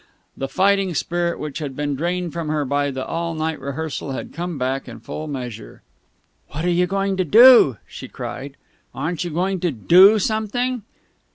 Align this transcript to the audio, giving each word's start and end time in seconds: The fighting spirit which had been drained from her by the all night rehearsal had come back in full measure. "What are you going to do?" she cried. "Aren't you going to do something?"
The 0.35 0.47
fighting 0.47 0.95
spirit 0.95 1.37
which 1.37 1.59
had 1.59 1.75
been 1.75 1.95
drained 1.95 2.33
from 2.33 2.47
her 2.47 2.65
by 2.65 2.89
the 2.89 3.05
all 3.05 3.35
night 3.35 3.59
rehearsal 3.59 4.13
had 4.13 4.33
come 4.33 4.57
back 4.57 4.87
in 4.87 4.99
full 4.99 5.27
measure. 5.27 5.83
"What 6.47 6.65
are 6.65 6.71
you 6.71 6.87
going 6.87 7.17
to 7.17 7.23
do?" 7.23 7.77
she 7.85 8.07
cried. 8.07 8.57
"Aren't 8.95 9.23
you 9.23 9.29
going 9.29 9.59
to 9.59 9.69
do 9.69 10.17
something?" 10.17 10.81